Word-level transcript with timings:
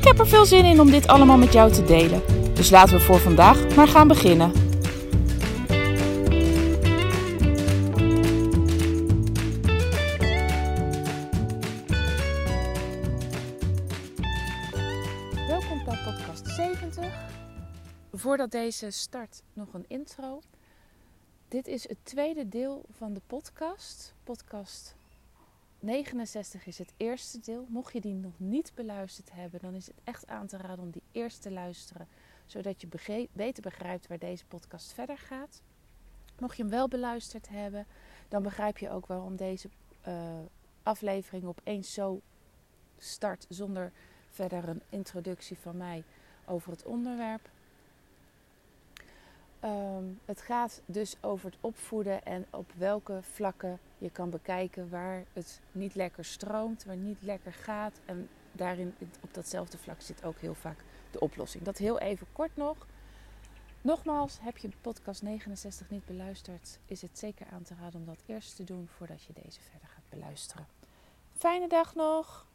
Ik 0.00 0.06
heb 0.06 0.18
er 0.18 0.28
veel 0.28 0.46
zin 0.46 0.64
in 0.64 0.80
om 0.80 0.90
dit 0.90 1.06
allemaal 1.06 1.36
met 1.36 1.52
jou 1.52 1.72
te 1.72 1.84
delen. 1.84 2.22
Dus 2.54 2.70
laten 2.70 2.96
we 2.96 3.00
voor 3.00 3.18
vandaag 3.18 3.76
maar 3.76 3.88
gaan 3.88 4.08
beginnen. 4.08 4.52
Welkom 15.48 15.84
bij 15.84 15.98
podcast 16.04 16.48
70. 16.48 17.04
Voordat 18.12 18.50
deze 18.50 18.90
start 18.90 19.42
nog 19.52 19.74
een 19.74 19.84
intro. 19.88 20.40
Dit 21.48 21.66
is 21.66 21.88
het 21.88 21.98
tweede 22.02 22.48
deel 22.48 22.84
van 22.90 23.14
de 23.14 23.20
podcast. 23.26 24.14
Podcast 24.24 24.94
69 25.80 26.66
is 26.66 26.78
het 26.78 26.92
eerste 26.96 27.40
deel. 27.40 27.66
Mocht 27.68 27.92
je 27.92 28.00
die 28.00 28.14
nog 28.14 28.32
niet 28.36 28.72
beluisterd 28.74 29.32
hebben, 29.32 29.60
dan 29.60 29.74
is 29.74 29.86
het 29.86 30.00
echt 30.04 30.26
aan 30.26 30.46
te 30.46 30.56
raden 30.56 30.84
om 30.84 30.90
die 30.90 31.02
eerst 31.12 31.42
te 31.42 31.50
luisteren, 31.50 32.08
zodat 32.46 32.80
je 32.80 33.28
beter 33.32 33.62
begrijpt 33.62 34.06
waar 34.06 34.18
deze 34.18 34.46
podcast 34.46 34.92
verder 34.92 35.18
gaat. 35.18 35.62
Mocht 36.38 36.56
je 36.56 36.62
hem 36.62 36.70
wel 36.70 36.88
beluisterd 36.88 37.48
hebben, 37.48 37.86
dan 38.28 38.42
begrijp 38.42 38.78
je 38.78 38.90
ook 38.90 39.06
waarom 39.06 39.36
deze 39.36 39.68
uh, 40.08 40.38
aflevering 40.82 41.44
opeens 41.44 41.92
zo 41.92 42.20
start 42.98 43.46
zonder 43.48 43.92
verder 44.30 44.68
een 44.68 44.82
introductie 44.88 45.58
van 45.58 45.76
mij 45.76 46.04
over 46.44 46.70
het 46.70 46.84
onderwerp. 46.84 47.50
Um, 49.64 50.20
het 50.24 50.40
gaat 50.40 50.80
dus 50.86 51.16
over 51.20 51.50
het 51.50 51.58
opvoeden 51.60 52.24
en 52.24 52.46
op 52.50 52.72
welke 52.76 53.18
vlakken 53.22 53.78
je 53.98 54.10
kan 54.10 54.30
bekijken 54.30 54.90
waar 54.90 55.24
het 55.32 55.60
niet 55.72 55.94
lekker 55.94 56.24
stroomt, 56.24 56.84
waar 56.84 56.96
niet 56.96 57.22
lekker 57.22 57.52
gaat. 57.52 58.00
En 58.04 58.28
daarin, 58.52 58.94
op 59.20 59.34
datzelfde 59.34 59.78
vlak 59.78 60.00
zit 60.00 60.24
ook 60.24 60.38
heel 60.38 60.54
vaak 60.54 60.84
de 61.10 61.20
oplossing. 61.20 61.64
Dat 61.64 61.78
heel 61.78 61.98
even 61.98 62.26
kort 62.32 62.56
nog. 62.56 62.86
Nogmaals, 63.82 64.38
heb 64.40 64.58
je 64.58 64.70
podcast 64.80 65.22
69 65.22 65.90
niet 65.90 66.06
beluisterd, 66.06 66.78
is 66.86 67.02
het 67.02 67.18
zeker 67.18 67.46
aan 67.52 67.62
te 67.62 67.74
raden 67.80 68.00
om 68.00 68.06
dat 68.06 68.22
eerst 68.26 68.56
te 68.56 68.64
doen 68.64 68.88
voordat 68.88 69.22
je 69.22 69.32
deze 69.32 69.60
verder 69.60 69.88
gaat 69.88 70.08
beluisteren. 70.08 70.66
Fijne 71.36 71.68
dag 71.68 71.94
nog! 71.94 72.49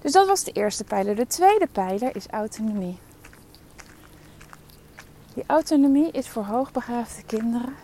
Dus 0.00 0.12
dat 0.12 0.26
was 0.26 0.44
de 0.44 0.52
eerste 0.52 0.84
pijler. 0.84 1.16
De 1.16 1.26
tweede 1.26 1.66
pijler 1.72 2.16
is 2.16 2.26
autonomie. 2.26 2.98
Die 5.34 5.44
autonomie 5.46 6.10
is 6.10 6.28
voor 6.28 6.44
hoogbegaafde 6.44 7.22
kinderen 7.22 7.74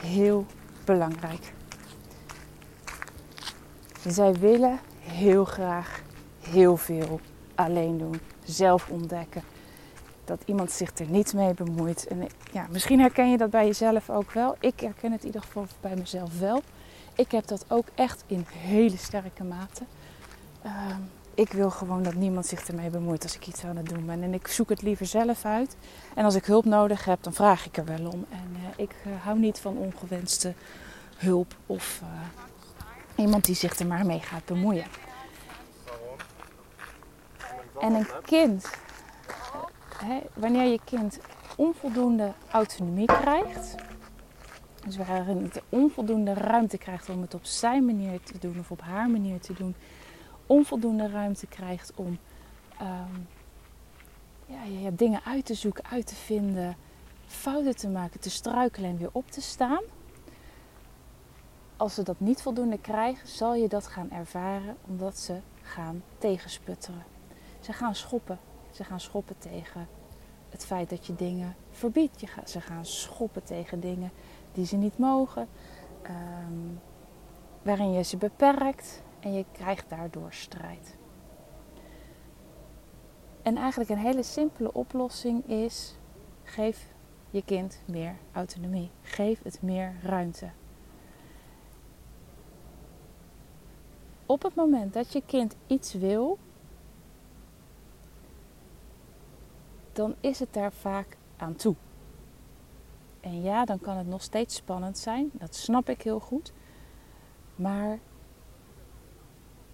heel 0.00 0.46
belangrijk. 0.84 1.52
Zij 4.06 4.32
willen 4.32 4.78
heel 5.00 5.44
graag 5.44 6.02
heel 6.40 6.76
veel 6.76 7.20
alleen 7.54 7.98
doen, 7.98 8.20
zelf 8.44 8.88
ontdekken. 8.88 9.42
Dat 10.24 10.42
iemand 10.44 10.70
zich 10.70 10.98
er 10.98 11.06
niet 11.06 11.34
mee 11.34 11.54
bemoeit. 11.54 12.06
En 12.06 12.26
ja, 12.52 12.66
misschien 12.70 13.00
herken 13.00 13.30
je 13.30 13.36
dat 13.36 13.50
bij 13.50 13.66
jezelf 13.66 14.10
ook 14.10 14.32
wel. 14.32 14.56
Ik 14.60 14.80
herken 14.80 15.12
het 15.12 15.20
in 15.20 15.26
ieder 15.26 15.42
geval 15.42 15.66
bij 15.80 15.96
mezelf 15.96 16.38
wel. 16.38 16.62
Ik 17.14 17.30
heb 17.30 17.46
dat 17.46 17.64
ook 17.68 17.86
echt 17.94 18.24
in 18.26 18.46
hele 18.48 18.96
sterke 18.96 19.44
mate. 19.44 19.82
Ehm, 20.62 21.00
ik 21.36 21.52
wil 21.52 21.70
gewoon 21.70 22.02
dat 22.02 22.14
niemand 22.14 22.46
zich 22.46 22.68
ermee 22.68 22.90
bemoeit 22.90 23.22
als 23.22 23.34
ik 23.34 23.46
iets 23.46 23.64
aan 23.64 23.76
het 23.76 23.88
doen 23.88 24.06
ben. 24.06 24.22
En 24.22 24.34
ik 24.34 24.46
zoek 24.46 24.68
het 24.68 24.82
liever 24.82 25.06
zelf 25.06 25.44
uit. 25.44 25.76
En 26.14 26.24
als 26.24 26.34
ik 26.34 26.44
hulp 26.44 26.64
nodig 26.64 27.04
heb, 27.04 27.22
dan 27.22 27.32
vraag 27.32 27.66
ik 27.66 27.76
er 27.76 27.84
wel 27.84 28.10
om. 28.10 28.26
En 28.30 28.56
uh, 28.56 28.68
ik 28.76 28.94
uh, 29.06 29.12
hou 29.22 29.38
niet 29.38 29.58
van 29.58 29.76
ongewenste 29.76 30.54
hulp 31.16 31.54
of 31.66 32.00
uh, 32.02 32.08
iemand 33.24 33.44
die 33.44 33.54
zich 33.54 33.78
er 33.78 33.86
maar 33.86 34.06
mee 34.06 34.20
gaat 34.20 34.44
bemoeien. 34.44 34.86
En 37.80 37.94
een 37.94 38.06
kind, 38.24 38.70
hè, 39.96 40.18
wanneer 40.34 40.70
je 40.70 40.80
kind 40.84 41.18
onvoldoende 41.56 42.32
autonomie 42.50 43.06
krijgt, 43.06 43.74
dus 44.84 44.96
waarin 44.96 45.42
het 45.42 45.62
onvoldoende 45.68 46.34
ruimte 46.34 46.78
krijgt 46.78 47.08
om 47.08 47.20
het 47.20 47.34
op 47.34 47.44
zijn 47.44 47.84
manier 47.84 48.20
te 48.22 48.38
doen 48.38 48.58
of 48.58 48.70
op 48.70 48.80
haar 48.80 49.08
manier 49.10 49.40
te 49.40 49.52
doen, 49.52 49.74
onvoldoende 50.46 51.08
ruimte 51.08 51.46
krijgt 51.46 51.92
om 51.94 52.18
um, 52.80 53.28
ja, 54.46 54.62
ja, 54.64 54.90
dingen 54.92 55.20
uit 55.24 55.44
te 55.44 55.54
zoeken, 55.54 55.84
uit 55.84 56.06
te 56.06 56.14
vinden, 56.14 56.76
fouten 57.26 57.76
te 57.76 57.88
maken, 57.88 58.20
te 58.20 58.30
struikelen 58.30 58.90
en 58.90 58.96
weer 58.96 59.10
op 59.12 59.30
te 59.30 59.40
staan. 59.40 59.82
Als 61.76 61.94
ze 61.94 62.02
dat 62.02 62.20
niet 62.20 62.42
voldoende 62.42 62.78
krijgen, 62.78 63.28
zal 63.28 63.54
je 63.54 63.68
dat 63.68 63.86
gaan 63.86 64.10
ervaren 64.10 64.76
omdat 64.86 65.18
ze 65.18 65.40
gaan 65.62 66.02
tegensputteren. 66.18 67.04
Ze 67.60 67.72
gaan 67.72 67.94
schoppen. 67.94 68.38
Ze 68.70 68.84
gaan 68.84 69.00
schoppen 69.00 69.38
tegen 69.38 69.88
het 70.50 70.66
feit 70.66 70.90
dat 70.90 71.06
je 71.06 71.14
dingen 71.14 71.56
verbiedt. 71.70 72.20
Je 72.20 72.26
gaat, 72.26 72.50
ze 72.50 72.60
gaan 72.60 72.86
schoppen 72.86 73.44
tegen 73.44 73.80
dingen 73.80 74.10
die 74.52 74.66
ze 74.66 74.76
niet 74.76 74.98
mogen, 74.98 75.48
um, 76.02 76.80
waarin 77.62 77.92
je 77.92 78.02
ze 78.02 78.16
beperkt 78.16 79.02
en 79.20 79.32
je 79.32 79.44
krijgt 79.52 79.88
daardoor 79.88 80.32
strijd. 80.32 80.96
En 83.42 83.56
eigenlijk 83.56 83.90
een 83.90 83.98
hele 83.98 84.22
simpele 84.22 84.72
oplossing 84.72 85.48
is: 85.48 85.96
geef 86.42 86.94
je 87.30 87.42
kind 87.44 87.82
meer 87.84 88.16
autonomie. 88.32 88.90
Geef 89.02 89.42
het 89.42 89.62
meer 89.62 89.94
ruimte. 90.02 90.50
Op 94.26 94.42
het 94.42 94.54
moment 94.54 94.92
dat 94.92 95.12
je 95.12 95.22
kind 95.26 95.56
iets 95.66 95.94
wil, 95.94 96.38
dan 99.92 100.14
is 100.20 100.38
het 100.38 100.52
daar 100.52 100.72
vaak 100.72 101.16
aan 101.36 101.56
toe. 101.56 101.74
En 103.20 103.42
ja, 103.42 103.64
dan 103.64 103.80
kan 103.80 103.96
het 103.96 104.06
nog 104.06 104.22
steeds 104.22 104.54
spannend 104.54 104.98
zijn, 104.98 105.30
dat 105.32 105.54
snap 105.54 105.88
ik 105.88 106.02
heel 106.02 106.20
goed. 106.20 106.52
Maar 107.56 107.98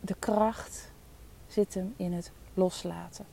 de 0.05 0.15
kracht 0.19 0.91
zit 1.47 1.75
hem 1.75 1.95
in 1.97 2.13
het 2.13 2.33
loslaten. 2.55 3.27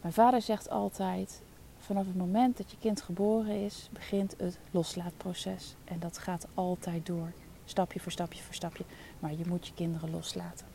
Mijn 0.00 0.12
vader 0.12 0.42
zegt 0.42 0.70
altijd: 0.70 1.42
vanaf 1.78 2.06
het 2.06 2.16
moment 2.16 2.56
dat 2.56 2.70
je 2.70 2.76
kind 2.80 3.02
geboren 3.02 3.64
is, 3.64 3.88
begint 3.92 4.34
het 4.38 4.58
loslaatproces. 4.70 5.74
En 5.84 5.98
dat 5.98 6.18
gaat 6.18 6.46
altijd 6.54 7.06
door, 7.06 7.32
stapje 7.64 8.00
voor 8.00 8.12
stapje 8.12 8.42
voor 8.42 8.54
stapje. 8.54 8.84
Maar 9.18 9.32
je 9.32 9.46
moet 9.46 9.66
je 9.66 9.74
kinderen 9.74 10.10
loslaten. 10.10 10.66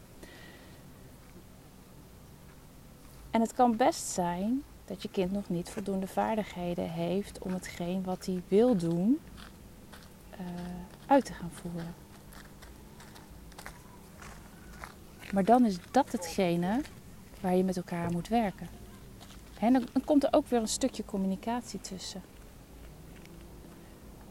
En 3.31 3.41
het 3.41 3.53
kan 3.53 3.77
best 3.77 4.05
zijn 4.05 4.63
dat 4.85 5.01
je 5.01 5.09
kind 5.09 5.31
nog 5.31 5.49
niet 5.49 5.69
voldoende 5.69 6.07
vaardigheden 6.07 6.89
heeft 6.89 7.39
om 7.39 7.53
hetgeen 7.53 8.03
wat 8.03 8.25
hij 8.25 8.41
wil 8.47 8.77
doen 8.77 9.19
uh, 10.31 10.47
uit 11.05 11.25
te 11.25 11.33
gaan 11.33 11.51
voeren. 11.51 12.02
Maar 15.33 15.43
dan 15.43 15.65
is 15.65 15.77
dat 15.91 16.11
hetgene 16.11 16.81
waar 17.41 17.55
je 17.55 17.63
met 17.63 17.77
elkaar 17.77 18.11
moet 18.11 18.27
werken. 18.27 18.67
En 19.59 19.73
dan 19.73 19.87
komt 20.05 20.23
er 20.23 20.33
ook 20.33 20.47
weer 20.47 20.59
een 20.59 20.67
stukje 20.67 21.05
communicatie 21.05 21.81
tussen. 21.81 22.21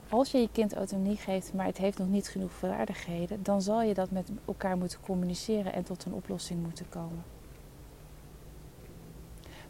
Als 0.09 0.31
je 0.31 0.39
je 0.39 0.49
kind 0.53 0.75
autonomie 0.75 1.17
geeft, 1.17 1.55
maar 1.55 1.67
het 1.67 1.79
heeft 1.79 1.99
nog 1.99 2.09
niet 2.09 2.29
genoeg 2.29 2.53
vaardigheden, 2.53 3.43
dan 3.43 3.63
zal 3.63 3.83
je 3.83 3.95
dat 3.95 4.11
met 4.11 4.31
elkaar 4.45 4.77
moeten 4.77 5.01
communiceren 5.01 5.73
en 5.73 5.85
tot 5.85 6.05
een 6.05 6.13
oplossing 6.13 6.63
moeten 6.63 6.89
komen. 6.89 7.25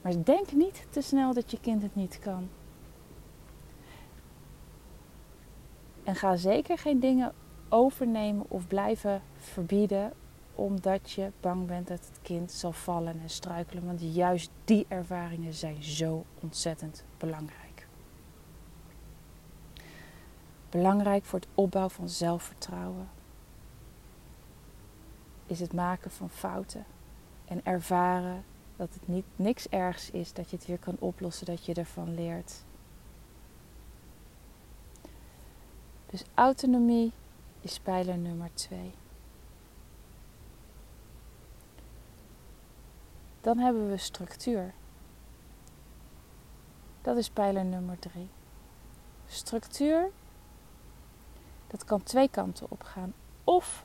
Maar 0.03 0.25
denk 0.25 0.53
niet 0.53 0.87
te 0.91 1.01
snel 1.01 1.35
dat 1.35 1.51
je 1.51 1.61
kind 1.61 1.83
het 1.83 1.95
niet 1.95 2.19
kan. 2.19 2.49
En 6.05 6.15
ga 6.15 6.37
zeker 6.37 6.79
geen 6.79 7.01
dingen 7.01 7.33
overnemen 7.69 8.45
of 8.49 8.67
blijven 8.67 9.23
verbieden 9.37 10.13
omdat 10.55 11.11
je 11.11 11.31
bang 11.41 11.67
bent 11.67 11.89
dat 11.89 11.99
het 11.99 12.19
kind 12.23 12.53
zal 12.53 12.73
vallen 12.73 13.21
en 13.21 13.31
struikelen. 13.31 13.87
Want 13.87 14.01
juist 14.15 14.51
die 14.65 14.87
ervaringen 14.89 15.55
zijn 15.55 15.83
zo 15.83 16.25
ontzettend 16.41 17.05
belangrijk. 17.19 17.87
Belangrijk 20.71 21.25
voor 21.25 21.39
het 21.39 21.49
opbouwen 21.55 21.95
van 21.95 22.09
zelfvertrouwen. 22.09 23.09
is 25.47 25.61
het 25.61 25.73
maken 25.73 26.11
van 26.11 26.31
fouten. 26.31 26.85
En 27.45 27.65
ervaren 27.65 28.45
dat 28.77 28.95
het 28.95 29.09
niet, 29.09 29.25
niks 29.37 29.69
ergs 29.69 30.11
is, 30.11 30.33
dat 30.33 30.51
je 30.51 30.57
het 30.57 30.67
weer 30.67 30.79
kan 30.79 30.97
oplossen, 30.99 31.47
dat 31.47 31.65
je 31.65 31.75
ervan 31.75 32.15
leert. 32.15 32.65
Dus 36.07 36.25
autonomie 36.35 37.13
is 37.61 37.79
pijler 37.79 38.19
nummer 38.19 38.51
twee. 38.55 38.93
Dan 43.43 43.59
hebben 43.59 43.91
we 43.91 43.97
structuur. 43.97 44.75
Dat 47.01 47.17
is 47.17 47.31
pijler 47.31 47.65
nummer 47.65 47.99
drie. 47.99 48.29
Structuur, 49.27 50.11
dat 51.67 51.85
kan 51.85 52.03
twee 52.03 52.29
kanten 52.29 52.67
op 52.69 52.83
gaan. 52.83 53.15
Of 53.45 53.85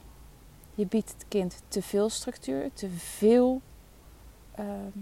je 0.75 0.85
biedt 0.85 1.13
het 1.13 1.25
kind 1.27 1.61
te 1.67 1.81
veel 1.81 2.09
structuur, 2.09 2.73
te 2.73 2.89
veel. 2.89 3.61
Ehm, 4.51 4.99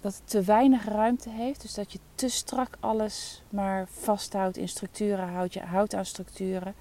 dat 0.00 0.14
het 0.14 0.28
te 0.28 0.42
weinig 0.42 0.84
ruimte 0.84 1.30
heeft. 1.30 1.62
Dus 1.62 1.74
dat 1.74 1.92
je 1.92 1.98
te 2.14 2.28
strak 2.28 2.76
alles 2.80 3.42
maar 3.50 3.88
vasthoudt 3.88 4.56
in 4.56 4.68
structuren, 4.68 5.28
houdt, 5.28 5.52
je 5.52 5.60
houdt 5.60 5.94
aan 5.94 6.04
structuren. 6.04 6.74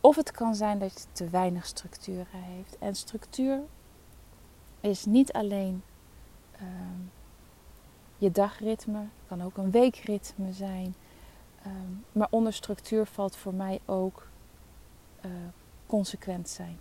Of 0.00 0.16
het 0.16 0.30
kan 0.30 0.54
zijn 0.54 0.78
dat 0.78 0.92
het 0.92 1.06
te 1.12 1.28
weinig 1.28 1.66
structuren 1.66 2.26
heeft. 2.42 2.78
En 2.78 2.94
structuur 2.94 3.60
is 4.80 5.04
niet 5.04 5.32
alleen 5.32 5.82
ehm, 6.52 7.00
je 8.18 8.30
dagritme, 8.30 9.04
kan 9.28 9.42
ook 9.42 9.56
een 9.56 9.70
weekritme 9.70 10.52
zijn. 10.52 10.94
Ehm, 11.62 11.92
maar 12.12 12.28
onder 12.30 12.52
structuur 12.52 13.06
valt 13.06 13.36
voor 13.36 13.54
mij 13.54 13.80
ook 13.84 14.26
uh, 15.24 15.30
consequent 15.86 16.48
zijn. 16.48 16.78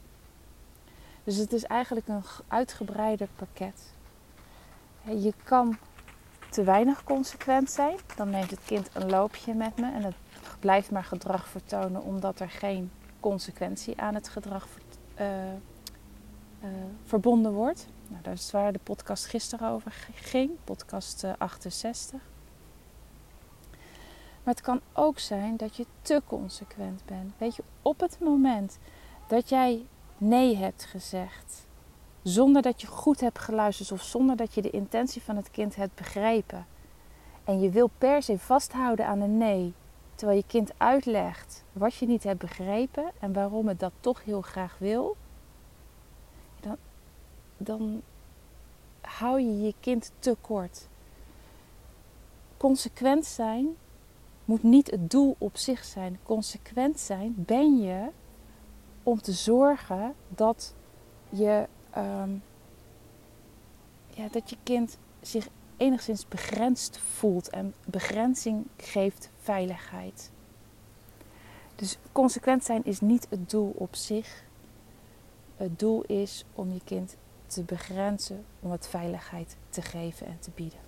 Dus 1.23 1.35
het 1.35 1.53
is 1.53 1.63
eigenlijk 1.63 2.07
een 2.07 2.23
uitgebreider 2.47 3.27
pakket. 3.35 3.93
Je 5.03 5.33
kan 5.43 5.77
te 6.49 6.63
weinig 6.63 7.03
consequent 7.03 7.71
zijn. 7.71 7.97
Dan 8.15 8.29
neemt 8.29 8.51
het 8.51 8.59
kind 8.65 8.89
een 8.93 9.09
loopje 9.09 9.53
met 9.53 9.77
me 9.77 9.91
en 9.91 10.03
het 10.03 10.15
blijft 10.59 10.91
maar 10.91 11.03
gedrag 11.03 11.47
vertonen 11.47 12.01
omdat 12.01 12.39
er 12.39 12.49
geen 12.49 12.91
consequentie 13.19 14.01
aan 14.01 14.15
het 14.15 14.29
gedrag 14.29 14.67
uh, 15.19 15.27
uh, 16.63 16.69
verbonden 17.03 17.53
wordt. 17.53 17.87
Nou, 18.07 18.23
dat 18.23 18.33
is 18.33 18.51
waar 18.51 18.73
de 18.73 18.79
podcast 18.83 19.25
gisteren 19.25 19.69
over 19.69 19.91
ging, 20.13 20.51
podcast 20.63 21.25
68. 21.37 22.13
Eh, 22.13 22.25
maar 24.43 24.53
het 24.53 24.63
kan 24.63 24.81
ook 24.93 25.19
zijn 25.19 25.57
dat 25.57 25.75
je 25.75 25.85
te 26.01 26.21
consequent 26.27 27.01
bent. 27.05 27.33
Weet 27.37 27.55
je, 27.55 27.63
op 27.81 27.99
het 27.99 28.19
moment 28.19 28.77
dat 29.27 29.49
jij 29.49 29.85
nee 30.17 30.55
hebt 30.55 30.85
gezegd, 30.85 31.67
zonder 32.23 32.61
dat 32.61 32.81
je 32.81 32.87
goed 32.87 33.19
hebt 33.19 33.39
geluisterd 33.39 33.91
of 33.91 34.01
zonder 34.01 34.35
dat 34.35 34.53
je 34.53 34.61
de 34.61 34.69
intentie 34.69 35.21
van 35.21 35.35
het 35.35 35.51
kind 35.51 35.75
hebt 35.75 35.95
begrepen, 35.95 36.65
en 37.43 37.59
je 37.59 37.69
wil 37.69 37.89
per 37.97 38.23
se 38.23 38.39
vasthouden 38.39 39.07
aan 39.07 39.21
een 39.21 39.37
nee, 39.37 39.73
terwijl 40.15 40.37
je 40.37 40.43
kind 40.47 40.71
uitlegt 40.77 41.63
wat 41.73 41.95
je 41.95 42.05
niet 42.05 42.23
hebt 42.23 42.39
begrepen 42.39 43.11
en 43.19 43.33
waarom 43.33 43.67
het 43.67 43.79
dat 43.79 43.91
toch 43.99 44.23
heel 44.23 44.41
graag 44.41 44.75
wil, 44.79 45.15
dan 47.57 48.01
hou 49.01 49.39
je 49.39 49.61
je 49.61 49.73
kind 49.79 50.11
te 50.19 50.35
kort. 50.41 50.87
Consequent 52.57 53.25
zijn 53.25 53.75
moet 54.45 54.63
niet 54.63 54.91
het 54.91 55.11
doel 55.11 55.35
op 55.37 55.57
zich 55.57 55.83
zijn. 55.83 56.19
Consequent 56.23 56.99
zijn 56.99 57.33
ben 57.37 57.77
je 57.77 58.07
om 59.03 59.21
te 59.21 59.31
zorgen 59.31 60.15
dat 60.27 60.73
je, 61.29 61.67
um, 61.97 62.43
ja, 64.09 64.27
dat 64.31 64.49
je 64.49 64.57
kind 64.63 64.97
zich 65.21 65.47
enigszins 65.77 66.27
begrensd 66.27 66.99
voelt. 66.99 67.49
En 67.49 67.73
begrenzing 67.85 68.65
geeft 68.77 69.29
veiligheid. 69.39 70.31
Dus 71.75 71.97
consequent 72.11 72.63
zijn 72.63 72.85
is 72.85 72.99
niet 72.99 73.27
het 73.29 73.49
doel 73.49 73.73
op 73.75 73.95
zich. 73.95 74.43
Het 75.55 75.79
doel 75.79 76.01
is 76.03 76.45
om 76.53 76.73
je 76.73 76.81
kind 76.83 77.17
te 77.47 77.63
begrenzen, 77.63 78.45
om 78.59 78.71
het 78.71 78.87
veiligheid 78.87 79.55
te 79.69 79.81
geven 79.81 80.27
en 80.27 80.39
te 80.39 80.51
bieden. 80.55 80.79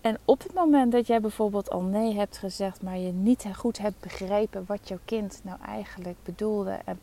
En 0.00 0.18
op 0.24 0.42
het 0.42 0.54
moment 0.54 0.92
dat 0.92 1.06
jij 1.06 1.20
bijvoorbeeld 1.20 1.70
al 1.70 1.82
nee 1.82 2.14
hebt 2.14 2.38
gezegd, 2.38 2.82
maar 2.82 2.98
je 2.98 3.12
niet 3.12 3.46
goed 3.54 3.78
hebt 3.78 4.00
begrepen 4.00 4.64
wat 4.66 4.88
jouw 4.88 4.98
kind 5.04 5.40
nou 5.42 5.60
eigenlijk 5.60 6.16
bedoelde, 6.22 6.78
en 6.84 7.00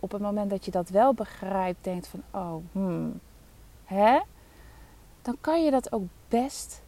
op 0.00 0.12
het 0.12 0.22
moment 0.22 0.50
dat 0.50 0.64
je 0.64 0.70
dat 0.70 0.88
wel 0.88 1.14
begrijpt, 1.14 1.84
denkt 1.84 2.06
van, 2.06 2.22
oh, 2.30 2.56
hmm, 2.72 3.20
hè, 3.84 4.20
dan 5.22 5.36
kan 5.40 5.64
je 5.64 5.70
dat 5.70 5.92
ook 5.92 6.04
best, 6.28 6.82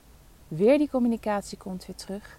weer 0.48 0.78
die 0.78 0.90
communicatie 0.90 1.58
komt 1.58 1.86
weer 1.86 1.96
terug, 1.96 2.38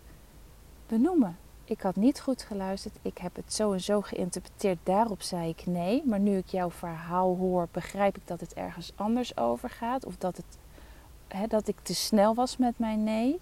benoemen. 0.88 1.38
Ik 1.66 1.82
had 1.82 1.96
niet 1.96 2.22
goed 2.22 2.42
geluisterd, 2.42 2.96
ik 3.02 3.18
heb 3.18 3.36
het 3.36 3.54
zo 3.54 3.72
en 3.72 3.82
zo 3.82 4.02
geïnterpreteerd, 4.02 4.78
daarop 4.84 5.22
zei 5.22 5.50
ik 5.50 5.66
nee. 5.66 6.04
Maar 6.06 6.20
nu 6.20 6.38
ik 6.38 6.48
jouw 6.48 6.72
verhaal 6.72 7.36
hoor, 7.36 7.68
begrijp 7.72 8.18
ik 8.18 8.28
dat 8.28 8.40
het 8.40 8.54
ergens 8.54 8.92
anders 8.96 9.38
over 9.38 9.70
gaat, 9.70 10.06
of 10.06 10.18
dat, 10.18 10.38
het, 10.38 10.58
hè, 11.28 11.48
dat 11.48 11.68
ik 11.68 11.80
te 11.80 11.96
snel 11.96 12.34
was 12.36 12.58
met 12.58 12.80
mijn 12.80 13.04
nee. 13.04 13.40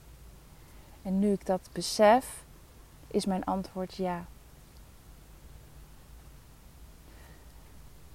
En 1.01 1.19
nu 1.19 1.31
ik 1.31 1.45
dat 1.45 1.69
besef, 1.71 2.45
is 3.07 3.25
mijn 3.25 3.43
antwoord 3.43 3.95
ja. 3.95 4.25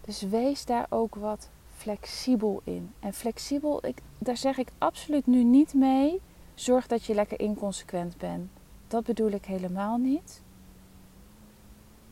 Dus 0.01 0.23
wees 0.23 0.65
daar 0.65 0.87
ook 0.89 1.15
wat 1.15 1.49
flexibel 1.77 2.61
in. 2.65 2.93
En 3.01 3.13
flexibel, 3.13 3.83
daar 4.19 4.37
zeg 4.37 4.59
ik 4.59 4.69
absoluut 4.79 5.27
nu 5.27 5.45
niet 5.45 5.75
mee. 5.75 6.21
Zorg 6.55 6.87
dat 6.87 7.05
je 7.05 7.15
lekker 7.15 7.41
inconsequent 7.41 8.17
bent. 8.17 8.51
Dat 8.89 9.05
bedoel 9.05 9.31
ik 9.31 9.45
helemaal 9.45 9.97
niet. 9.97 10.43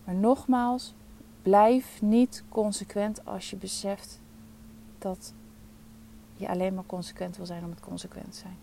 Maar 0.05 0.15
nogmaals, 0.15 0.95
blijf 1.43 2.03
niet 2.03 2.45
consequent 2.49 3.27
als 3.27 3.51
je 3.51 3.57
beseft 3.57 4.21
dat 4.99 5.33
je 6.37 6.49
alleen 6.49 6.75
maar 6.75 6.87
consequent 6.87 7.37
wil 7.37 7.47
zijn 7.47 7.65
om 7.65 7.71
het 7.71 7.81
consequent 7.81 8.35
zijn. 8.35 8.57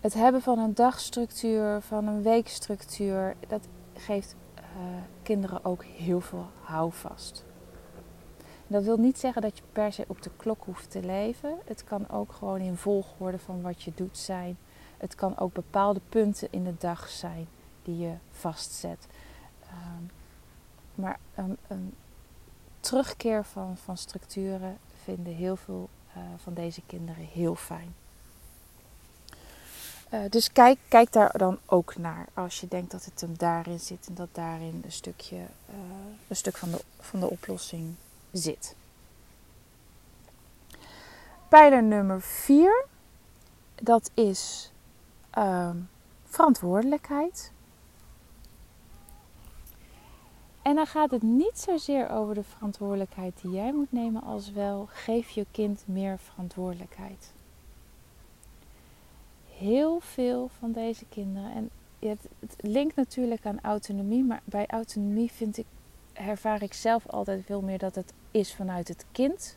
Het 0.00 0.14
hebben 0.14 0.42
van 0.42 0.58
een 0.58 0.74
dagstructuur, 0.74 1.80
van 1.80 2.06
een 2.06 2.22
weekstructuur, 2.22 3.36
dat 3.48 3.68
geeft 3.94 4.36
uh, 4.58 4.62
kinderen 5.22 5.64
ook 5.64 5.84
heel 5.84 6.20
veel 6.20 6.46
houvast. 6.60 7.44
Dat 8.66 8.84
wil 8.84 8.96
niet 8.96 9.18
zeggen 9.18 9.42
dat 9.42 9.58
je 9.58 9.64
per 9.72 9.92
se 9.92 10.04
op 10.06 10.22
de 10.22 10.30
klok 10.36 10.64
hoeft 10.64 10.90
te 10.90 11.00
leven. 11.00 11.58
Het 11.64 11.84
kan 11.84 12.10
ook 12.10 12.32
gewoon 12.32 12.60
in 12.60 12.76
volgorde 12.76 13.38
van 13.38 13.62
wat 13.62 13.82
je 13.82 13.92
doet 13.94 14.18
zijn. 14.18 14.56
Het 14.96 15.14
kan 15.14 15.38
ook 15.38 15.52
bepaalde 15.52 16.00
punten 16.08 16.48
in 16.50 16.64
de 16.64 16.74
dag 16.78 17.08
zijn 17.08 17.46
die 17.82 17.98
je 17.98 18.12
vastzet. 18.30 19.06
Um, 19.60 20.10
maar 20.94 21.18
een, 21.34 21.94
terugkeer 22.80 23.44
van, 23.44 23.76
van 23.76 23.96
structuren 23.96 24.78
vinden 25.02 25.34
heel 25.34 25.56
veel 25.56 25.88
uh, 26.16 26.22
van 26.36 26.54
deze 26.54 26.82
kinderen 26.86 27.24
heel 27.24 27.54
fijn. 27.54 27.94
Uh, 30.12 30.20
dus 30.30 30.52
kijk, 30.52 30.78
kijk 30.88 31.12
daar 31.12 31.38
dan 31.38 31.58
ook 31.66 31.96
naar 31.96 32.26
als 32.34 32.60
je 32.60 32.68
denkt 32.68 32.90
dat 32.90 33.04
het 33.04 33.20
hem 33.20 33.34
daarin 33.36 33.80
zit 33.80 34.06
en 34.06 34.14
dat 34.14 34.28
daarin 34.32 34.82
een 34.84 34.92
stukje, 34.92 35.36
uh, 35.36 35.74
een 36.28 36.36
stuk 36.36 36.56
van 36.56 36.70
de, 36.70 36.80
van 37.00 37.20
de 37.20 37.30
oplossing 37.30 37.94
zit. 38.38 38.76
Pijler 41.48 41.82
nummer 41.82 42.20
4, 42.20 42.86
dat 43.74 44.10
is 44.14 44.72
uh, 45.38 45.70
verantwoordelijkheid. 46.24 47.52
En 50.62 50.74
dan 50.74 50.86
gaat 50.86 51.10
het 51.10 51.22
niet 51.22 51.58
zozeer 51.58 52.10
over 52.10 52.34
de 52.34 52.42
verantwoordelijkheid 52.42 53.40
die 53.42 53.50
jij 53.50 53.72
moet 53.72 53.92
nemen, 53.92 54.22
als 54.22 54.52
wel 54.52 54.88
geef 54.90 55.30
je 55.30 55.46
kind 55.50 55.84
meer 55.86 56.18
verantwoordelijkheid. 56.18 57.32
Heel 59.48 60.00
veel 60.00 60.50
van 60.58 60.72
deze 60.72 61.04
kinderen, 61.08 61.52
en 61.52 61.70
het, 61.98 62.28
het 62.38 62.54
linkt 62.60 62.96
natuurlijk 62.96 63.46
aan 63.46 63.60
autonomie, 63.62 64.24
maar 64.24 64.40
bij 64.44 64.66
autonomie 64.66 65.32
vind 65.32 65.56
ik 65.56 65.66
ervaar 66.12 66.62
ik 66.62 66.72
zelf 66.72 67.08
altijd 67.08 67.44
veel 67.44 67.60
meer 67.60 67.78
dat 67.78 67.94
het 67.94 68.12
is 68.34 68.54
vanuit 68.54 68.88
het 68.88 69.04
kind 69.12 69.56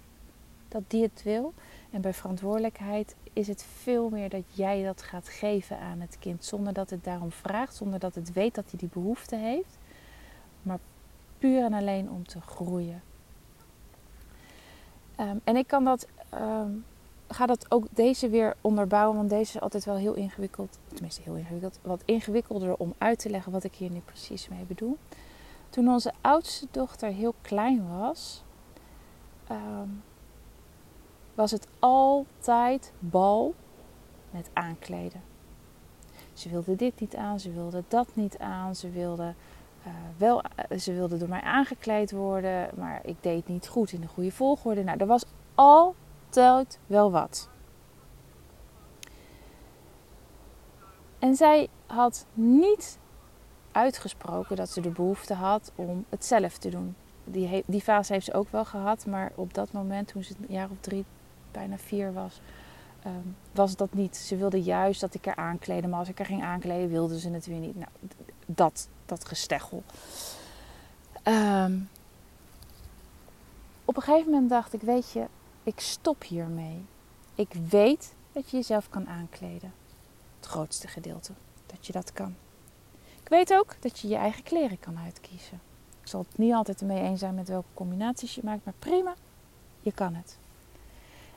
dat 0.68 0.84
die 0.88 1.02
het 1.02 1.24
wil. 1.24 1.54
En 1.92 2.02
bij 2.02 2.14
verantwoordelijkheid 2.14 3.16
is 3.34 3.48
het 3.48 3.64
veel 3.64 4.10
meer 4.10 4.30
dat 4.30 4.44
jij 4.54 4.84
dat 4.84 5.02
gaat 5.02 5.30
geven 5.30 5.80
aan 5.80 6.00
het 6.00 6.18
kind. 6.20 6.46
Zonder 6.46 6.74
dat 6.74 6.90
het 6.90 7.04
daarom 7.04 7.32
vraagt, 7.32 7.76
zonder 7.76 8.00
dat 8.00 8.16
het 8.16 8.34
weet 8.34 8.56
dat 8.56 8.66
hij 8.70 8.80
die 8.80 8.90
behoefte 8.94 9.36
heeft. 9.36 9.78
Maar 10.62 10.80
puur 11.38 11.64
en 11.64 11.74
alleen 11.74 12.10
om 12.10 12.28
te 12.28 12.42
groeien. 12.42 13.02
Um, 15.20 15.42
en 15.44 15.56
ik 15.56 15.68
kan 15.68 15.84
dat 15.84 16.08
um, 16.34 16.86
ga 17.28 17.46
dat 17.46 17.72
ook 17.72 17.86
deze 17.90 18.30
weer 18.30 18.56
onderbouwen, 18.62 19.18
want 19.18 19.30
deze 19.30 19.56
is 19.56 19.62
altijd 19.62 19.86
wel 19.86 19.96
heel 19.96 20.14
ingewikkeld. 20.14 20.78
Tenminste, 20.94 21.22
heel 21.22 21.36
ingewikkeld. 21.36 21.80
Wat 21.82 22.02
ingewikkelder 22.06 22.76
om 22.76 22.94
uit 22.98 23.20
te 23.20 23.30
leggen 23.30 23.52
wat 23.52 23.64
ik 23.64 23.76
hier 23.76 23.90
nu 23.90 24.00
precies 24.00 24.48
mee 24.48 24.64
bedoel. 24.64 24.98
Toen 25.70 25.88
onze 25.88 26.14
oudste 26.22 26.68
dochter 26.72 27.10
heel 27.10 27.34
klein 27.42 27.90
was, 28.00 28.44
ehm, 29.48 29.90
was 31.36 31.52
het 31.52 31.68
altijd 31.80 32.94
bal 33.00 33.54
met 34.32 34.50
aankleden. 34.54 35.22
Ze 36.34 36.50
wilde 36.50 36.76
dit 36.76 37.00
niet 37.00 37.16
aan, 37.16 37.40
ze 37.40 37.52
wilde 37.52 37.84
dat 37.88 38.08
niet 38.14 38.38
aan, 38.38 38.76
ze 38.76 38.90
wilde, 38.90 39.34
uh, 39.88 39.94
wel, 40.18 40.42
uh, 40.72 40.80
ze 40.80 40.94
wilde 40.94 41.18
door 41.18 41.30
mij 41.30 41.42
aangekleed 41.42 42.12
worden, 42.12 42.70
maar 42.76 43.00
ik 43.04 43.16
deed 43.22 43.48
niet 43.48 43.68
goed 43.68 43.92
in 43.92 44.02
de 44.02 44.08
goede 44.08 44.32
volgorde. 44.32 44.84
Nou, 44.84 44.98
er 44.98 45.06
was 45.06 45.26
altijd 45.56 46.80
wel 46.88 47.12
wat. 47.12 47.50
En 51.20 51.36
zij 51.36 51.68
had 51.86 52.26
niet 52.34 53.00
uitgesproken 53.72 54.56
dat 54.56 54.70
ze 54.70 54.82
de 54.82 54.90
behoefte 54.90 55.34
had 55.34 55.72
om 55.76 56.06
het 56.10 56.26
zelf 56.26 56.58
te 56.58 56.70
doen. 56.70 56.96
Die, 57.32 57.64
die 57.66 57.82
fase 57.82 58.14
heeft 58.14 58.26
ze 58.26 58.34
ook 58.34 58.52
wel 58.52 58.66
gehad, 58.66 59.06
maar 59.06 59.32
op 59.36 59.54
dat 59.54 59.72
moment, 59.72 60.08
toen 60.08 60.24
ze 60.24 60.36
een 60.40 60.54
jaar 60.54 60.70
of 60.70 60.78
drie, 60.80 61.06
bijna 61.52 61.78
vier 61.78 62.14
was, 62.14 62.40
um, 63.06 63.36
was 63.52 63.76
dat 63.76 63.94
niet. 63.94 64.18
Ze 64.18 64.36
wilde 64.36 64.62
juist 64.62 65.02
dat 65.02 65.14
ik 65.14 65.26
haar 65.26 65.36
aankleden, 65.36 65.90
maar 65.90 66.00
als 66.00 66.10
ik 66.10 66.18
haar 66.18 66.28
ging 66.28 66.44
aankleden, 66.44 66.90
wilde 66.90 67.20
ze 67.20 67.30
het 67.30 67.46
weer 67.46 67.60
niet. 67.60 67.76
Nou, 67.76 67.92
dat, 68.46 68.88
dat 69.06 69.26
gesteggel. 69.26 69.84
Um, 71.24 71.90
op 73.86 73.96
een 73.96 74.02
gegeven 74.02 74.32
moment 74.32 74.50
dacht 74.50 74.74
ik, 74.74 74.82
weet 74.82 75.12
je, 75.12 75.26
ik 75.64 75.80
stop 75.80 76.24
hiermee. 76.24 76.86
Ik 77.36 77.54
weet 77.70 78.14
dat 78.32 78.50
je 78.50 78.58
jezelf 78.58 78.90
kan 78.90 79.08
aankleden. 79.08 79.74
Het 80.38 80.46
grootste 80.46 80.88
gedeelte 80.88 81.32
dat 81.66 81.86
je 81.86 81.94
dat 81.94 82.14
kan. 82.14 82.36
Ik 83.24 83.30
weet 83.30 83.54
ook 83.54 83.76
dat 83.80 84.00
je 84.00 84.08
je 84.08 84.16
eigen 84.16 84.44
kleren 84.44 84.80
kan 84.80 84.98
uitkiezen. 84.98 85.62
Ik 86.08 86.14
zal 86.14 86.26
het 86.30 86.38
niet 86.38 86.54
altijd 86.54 86.82
ermee 86.82 87.02
eens 87.02 87.20
zijn 87.20 87.36
met 87.36 87.48
welke 87.48 87.68
combinaties 87.74 88.36
je 88.36 88.42
maakt, 88.44 88.66
maar 88.66 88.74
prima, 88.80 89.16
je 89.80 89.92
kan 89.92 90.14
het. 90.14 90.38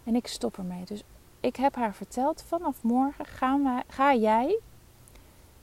En 0.04 0.14
ik 0.14 0.26
stop 0.26 0.58
ermee. 0.58 0.84
Dus 0.84 1.02
ik 1.40 1.56
heb 1.56 1.74
haar 1.74 1.94
verteld: 1.94 2.42
vanaf 2.42 2.82
morgen 2.82 3.24
gaan 3.24 3.82
ga 3.88 4.14
jij 4.14 4.58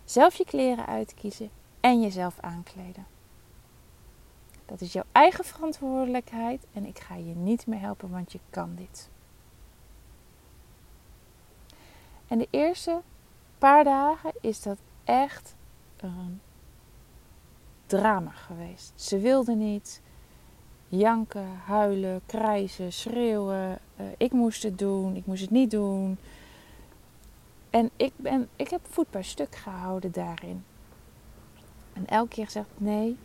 zelf 0.06 0.36
je 0.36 0.46
kleren 0.46 0.86
uitkiezen 0.86 1.50
en 1.80 2.02
jezelf 2.02 2.40
aankleden. 2.40 3.06
Dat 4.66 4.82
is 4.82 4.94
jouw 4.94 5.06
eigen 5.12 5.46
verantwoordelijkheid 5.46 6.66
en 6.74 6.86
ik 6.86 7.00
ga 7.00 7.16
je 7.16 7.36
niet 7.36 7.68
meer 7.68 7.80
helpen, 7.80 8.10
want 8.10 8.32
je 8.32 8.40
kan 8.50 8.76
dit. 8.76 9.10
En 12.28 12.38
de 12.38 12.48
eerste 12.50 13.02
paar 13.58 13.84
dagen 13.84 14.32
is 14.42 14.62
dat 14.62 14.78
echt 15.04 15.56
een 15.98 16.42
drama 17.88 18.32
geweest. 18.32 18.94
Ze 18.96 19.20
wilde 19.20 19.56
niet 19.56 20.01
janken, 20.88 21.48
huilen, 21.65 22.22
krijzen, 22.25 22.94
schreeuwen. 22.94 23.79
Uh, 24.01 24.06
ik 24.17 24.32
moest 24.32 24.63
het 24.63 24.77
doen, 24.77 25.15
ik 25.15 25.25
moest 25.25 25.41
het 25.41 25.50
niet 25.50 25.72
doen. 25.72 26.17
En 27.70 27.89
ik, 27.96 28.12
ben, 28.15 28.50
ik 28.56 28.70
heb 28.70 28.82
voet 28.89 29.10
bij 29.10 29.24
stuk 29.24 29.56
gehouden 29.56 30.12
daarin. 30.12 30.63
En 31.94 32.06
elke 32.06 32.29
keer 32.29 32.46
gezegd: 32.46 32.70
nee, 32.77 33.17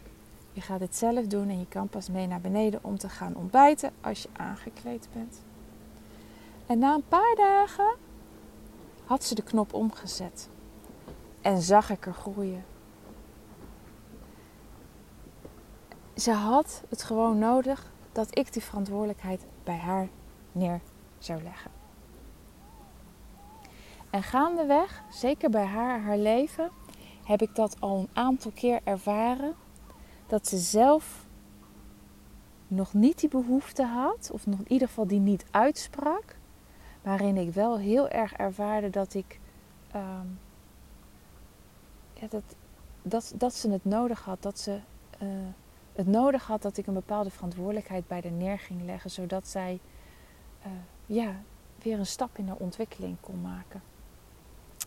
je 0.53 0.61
gaat 0.61 0.81
het 0.81 0.97
zelf 0.97 1.27
doen 1.27 1.49
en 1.49 1.59
je 1.59 1.69
kan 1.69 1.89
pas 1.89 2.09
mee 2.09 2.27
naar 2.27 2.41
beneden 2.41 2.81
om 2.83 2.99
te 2.99 3.09
gaan 3.09 3.37
ontbijten 3.37 3.91
als 4.01 4.23
je 4.23 4.29
aangekleed 4.33 5.09
bent. 5.13 5.43
En 6.67 6.79
na 6.79 6.95
een 6.95 7.09
paar 7.09 7.35
dagen 7.37 7.95
had 9.05 9.25
ze 9.25 9.35
de 9.35 9.43
knop 9.43 9.75
omgezet 9.75 10.49
en 11.41 11.63
zag 11.63 11.91
ik 11.91 12.07
er 12.07 12.15
groeien. 12.15 12.65
Ze 16.17 16.33
had 16.33 16.83
het 16.89 17.03
gewoon 17.03 17.39
nodig 17.39 17.93
dat 18.13 18.39
ik 18.39 18.53
die 18.53 18.63
verantwoordelijkheid 18.63 19.47
bij 19.65 19.77
haar 19.77 20.09
neer 20.53 20.81
zou 21.19 21.43
leggen. 21.43 21.71
En 24.11 24.23
gaandeweg, 24.23 25.03
zeker 25.11 25.51
bij 25.51 25.65
haar, 25.65 26.01
haar 26.01 26.19
leven, 26.19 26.71
heb 27.25 27.43
ik 27.43 27.55
dat 27.55 27.81
al 27.81 27.99
een 27.99 28.09
aantal 28.13 28.51
keer 28.51 28.81
ervaren 28.85 29.55
dat 30.27 30.49
ze 30.49 30.59
zelf 30.59 31.27
nog 32.69 32.93
niet 32.93 33.21
die 33.21 33.29
behoefte 33.29 33.85
had, 33.85 34.31
of 34.33 34.47
nog 34.47 34.59
in 34.59 34.73
ieder 34.73 34.89
geval 34.89 35.07
die 35.07 35.21
niet 35.21 35.45
uitsprak, 35.51 36.37
waarin 37.03 37.37
ik 37.37 37.55
wel 37.55 37.79
heel 37.79 38.09
erg 38.09 38.33
ervaarde 38.33 38.91
dat 38.91 39.15
ik 39.15 39.41
ja, 42.15 42.29
dat, 42.29 42.43
dat, 43.03 43.33
dat 43.37 43.55
ze 43.55 43.71
het 43.71 43.85
nodig 43.85 44.25
had, 44.25 44.43
dat 44.43 44.59
ze 44.59 44.81
uh, 45.23 45.29
het 45.93 46.07
nodig 46.07 46.47
had 46.47 46.63
dat 46.63 46.77
ik 46.77 46.87
een 46.87 46.95
bepaalde 46.95 47.31
verantwoordelijkheid 47.31 48.07
bij 48.07 48.21
haar 48.23 48.33
neer 48.33 48.59
ging 48.59 48.85
leggen, 48.85 49.11
zodat 49.11 49.49
zij 49.49 49.81
uh, 50.67 50.73
ja, 51.07 51.35
weer 51.83 51.99
een 51.99 52.07
stap 52.07 52.39
in 52.39 52.49
haar 52.49 52.57
ontwikkeling 52.57 53.17
kon 53.21 53.41
maken. 53.41 53.83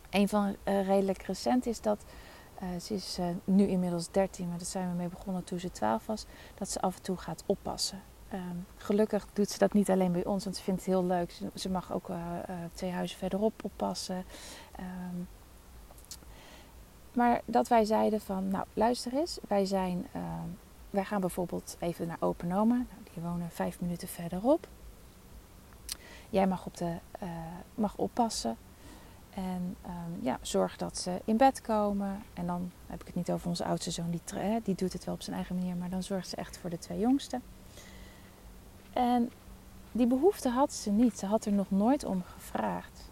Een 0.09 0.27
van 0.27 0.55
uh, 0.63 0.87
redelijk 0.87 1.21
recent 1.21 1.65
is 1.65 1.81
dat 1.81 2.05
uh, 2.63 2.79
ze 2.79 2.93
is 2.93 3.19
nu 3.43 3.67
inmiddels 3.67 4.11
13, 4.11 4.47
maar 4.47 4.57
daar 4.57 4.67
zijn 4.67 4.89
we 4.89 4.95
mee 4.95 5.07
begonnen 5.07 5.43
toen 5.43 5.59
ze 5.59 5.71
12 5.71 6.05
was. 6.05 6.25
Dat 6.55 6.69
ze 6.69 6.81
af 6.81 6.95
en 6.95 7.01
toe 7.01 7.17
gaat 7.17 7.43
oppassen. 7.45 8.01
Um, 8.33 8.65
gelukkig 8.77 9.27
doet 9.33 9.49
ze 9.49 9.57
dat 9.57 9.73
niet 9.73 9.89
alleen 9.89 10.11
bij 10.11 10.25
ons, 10.25 10.43
want 10.43 10.55
ze 10.55 10.63
vindt 10.63 10.85
het 10.85 10.89
heel 10.89 11.05
leuk. 11.05 11.31
Ze, 11.31 11.49
ze 11.55 11.69
mag 11.69 11.93
ook 11.93 12.09
twee 12.73 12.91
huizen 12.91 13.17
verderop 13.17 13.63
oppassen. 13.63 14.23
Um, 14.79 15.27
maar 17.15 17.41
dat 17.45 17.67
wij 17.67 17.85
zeiden 17.85 18.21
van, 18.21 18.47
nou 18.47 18.65
luister 18.73 19.13
eens, 19.13 19.39
wij, 19.47 19.65
zijn, 19.65 20.07
ehm, 20.11 20.49
wij 20.95 21.05
gaan 21.05 21.21
bijvoorbeeld 21.21 21.77
even 21.79 22.07
naar 22.07 22.17
Openoma. 22.19 22.75
Nou, 22.75 23.03
die 23.13 23.23
wonen 23.23 23.49
vijf 23.51 23.81
minuten 23.81 24.07
verderop. 24.07 24.67
Jij 26.29 26.47
mag, 26.47 26.65
op 26.65 26.77
de, 26.77 26.95
mag 27.75 27.97
oppassen. 27.97 28.57
En 29.33 29.75
um, 29.85 30.19
ja, 30.21 30.37
zorg 30.41 30.77
dat 30.77 30.97
ze 30.97 31.21
in 31.25 31.37
bed 31.37 31.61
komen. 31.61 32.23
En 32.33 32.47
dan 32.47 32.71
heb 32.87 33.01
ik 33.01 33.07
het 33.07 33.15
niet 33.15 33.31
over 33.31 33.47
onze 33.47 33.65
oudste 33.65 33.91
zoon, 33.91 34.09
die, 34.09 34.21
die 34.63 34.75
doet 34.75 34.93
het 34.93 35.05
wel 35.05 35.13
op 35.13 35.21
zijn 35.21 35.35
eigen 35.35 35.55
manier, 35.55 35.75
maar 35.75 35.89
dan 35.89 36.03
zorgt 36.03 36.29
ze 36.29 36.35
echt 36.35 36.57
voor 36.57 36.69
de 36.69 36.77
twee 36.77 36.99
jongsten. 36.99 37.41
En 38.93 39.31
die 39.91 40.07
behoefte 40.07 40.49
had 40.49 40.73
ze 40.73 40.91
niet. 40.91 41.19
Ze 41.19 41.25
had 41.25 41.45
er 41.45 41.53
nog 41.53 41.71
nooit 41.71 42.03
om 42.03 42.23
gevraagd. 42.23 43.11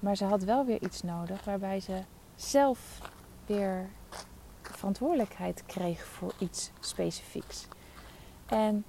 Maar 0.00 0.16
ze 0.16 0.24
had 0.24 0.42
wel 0.42 0.64
weer 0.64 0.82
iets 0.82 1.02
nodig 1.02 1.44
waarbij 1.44 1.80
ze 1.80 2.02
zelf 2.34 3.10
weer 3.46 3.88
verantwoordelijkheid 4.76 5.62
kreeg 5.66 6.04
voor 6.04 6.32
iets 6.38 6.70
specifieks. 6.80 7.66
En 8.46 8.84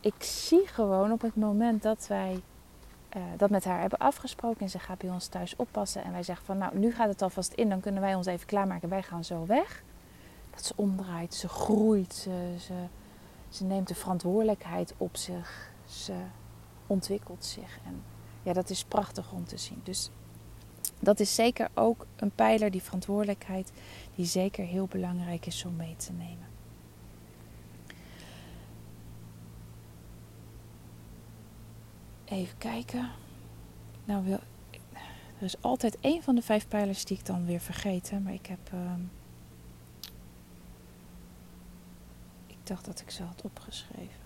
ik 0.00 0.22
zie 0.22 0.66
gewoon 0.66 1.12
op 1.12 1.20
het 1.20 1.36
moment 1.36 1.82
dat 1.82 2.06
wij 2.06 2.42
uh, 3.16 3.22
dat 3.36 3.50
met 3.50 3.64
haar 3.64 3.80
hebben 3.80 3.98
afgesproken. 3.98 4.60
En 4.60 4.70
ze 4.70 4.78
gaat 4.78 4.98
bij 4.98 5.10
ons 5.10 5.26
thuis 5.26 5.56
oppassen. 5.56 6.04
En 6.04 6.12
wij 6.12 6.22
zeggen 6.22 6.46
van 6.46 6.58
nou, 6.58 6.78
nu 6.78 6.92
gaat 6.92 7.08
het 7.08 7.22
alvast 7.22 7.52
in. 7.52 7.68
Dan 7.68 7.80
kunnen 7.80 8.00
wij 8.00 8.14
ons 8.14 8.26
even 8.26 8.46
klaarmaken. 8.46 8.88
Wij 8.88 9.02
gaan 9.02 9.24
zo 9.24 9.46
weg. 9.46 9.82
Dat 10.50 10.64
ze 10.64 10.72
omdraait, 10.76 11.34
ze 11.34 11.48
groeit, 11.48 12.14
ze, 12.14 12.54
ze, 12.58 12.74
ze 13.48 13.64
neemt 13.64 13.88
de 13.88 13.94
verantwoordelijkheid 13.94 14.94
op 14.96 15.16
zich. 15.16 15.70
Ze 15.84 16.14
ontwikkelt 16.86 17.44
zich. 17.44 17.78
En 17.84 18.02
ja, 18.42 18.52
dat 18.52 18.70
is 18.70 18.84
prachtig 18.84 19.32
om 19.32 19.44
te 19.44 19.56
zien. 19.56 19.80
Dus 19.82 20.10
dat 21.00 21.20
is 21.20 21.34
zeker 21.34 21.68
ook 21.74 22.06
een 22.16 22.30
pijler, 22.30 22.70
die 22.70 22.82
verantwoordelijkheid, 22.82 23.72
die 24.14 24.26
zeker 24.26 24.64
heel 24.64 24.86
belangrijk 24.86 25.46
is 25.46 25.64
om 25.64 25.76
mee 25.76 25.96
te 25.96 26.12
nemen. 26.12 26.46
Even 32.24 32.58
kijken. 32.58 33.10
Nou, 34.04 34.24
wil, 34.24 34.40
er 35.38 35.44
is 35.44 35.62
altijd 35.62 36.00
één 36.00 36.22
van 36.22 36.34
de 36.34 36.42
vijf 36.42 36.68
pijlers 36.68 37.04
die 37.04 37.18
ik 37.18 37.26
dan 37.26 37.46
weer 37.46 37.60
vergeten. 37.60 38.22
Maar 38.22 38.32
ik 38.32 38.46
heb. 38.46 38.72
Uh, 38.74 38.92
ik 42.46 42.58
dacht 42.62 42.84
dat 42.84 43.00
ik 43.00 43.10
ze 43.10 43.22
had 43.22 43.42
opgeschreven. 43.42 44.24